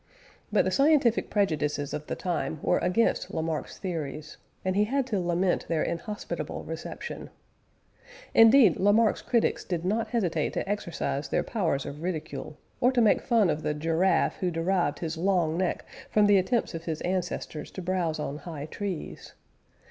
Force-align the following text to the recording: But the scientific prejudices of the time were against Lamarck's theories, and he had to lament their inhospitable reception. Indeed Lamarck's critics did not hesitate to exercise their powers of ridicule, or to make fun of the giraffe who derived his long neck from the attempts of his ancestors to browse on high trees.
But 0.51 0.65
the 0.65 0.71
scientific 0.71 1.29
prejudices 1.29 1.93
of 1.93 2.07
the 2.07 2.15
time 2.15 2.57
were 2.63 2.79
against 2.79 3.31
Lamarck's 3.35 3.77
theories, 3.77 4.37
and 4.65 4.75
he 4.75 4.85
had 4.85 5.05
to 5.05 5.19
lament 5.19 5.67
their 5.67 5.83
inhospitable 5.83 6.63
reception. 6.63 7.29
Indeed 8.33 8.77
Lamarck's 8.77 9.21
critics 9.21 9.63
did 9.63 9.85
not 9.85 10.07
hesitate 10.07 10.53
to 10.53 10.67
exercise 10.67 11.29
their 11.29 11.43
powers 11.43 11.85
of 11.85 12.01
ridicule, 12.01 12.57
or 12.79 12.91
to 12.91 12.99
make 12.99 13.21
fun 13.21 13.51
of 13.51 13.61
the 13.61 13.75
giraffe 13.75 14.37
who 14.37 14.49
derived 14.49 14.97
his 14.97 15.17
long 15.19 15.55
neck 15.55 15.85
from 16.09 16.25
the 16.25 16.37
attempts 16.37 16.73
of 16.73 16.85
his 16.85 17.01
ancestors 17.01 17.69
to 17.69 17.83
browse 17.83 18.17
on 18.17 18.39
high 18.39 18.65
trees. 18.65 19.35